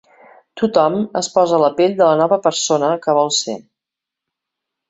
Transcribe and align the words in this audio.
Tothom 0.61 0.95
es 1.21 1.29
posa 1.35 1.59
a 1.59 1.59
la 1.65 1.69
pell 1.81 1.95
de 2.01 2.07
la 2.09 2.17
nova 2.23 2.39
persona 2.49 2.91
que 3.05 3.19
vol 3.21 3.33
ser. 3.45 3.59